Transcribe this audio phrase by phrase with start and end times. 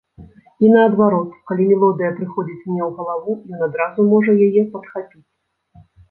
[0.63, 5.23] І, наадварот, калі мелодыя прыходзіць мне ў галаву, ён адразу можа яе падхапіць.